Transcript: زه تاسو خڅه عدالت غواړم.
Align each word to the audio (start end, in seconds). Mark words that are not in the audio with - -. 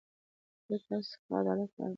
زه 0.67 0.75
تاسو 0.87 1.11
خڅه 1.21 1.33
عدالت 1.41 1.71
غواړم. 1.75 1.89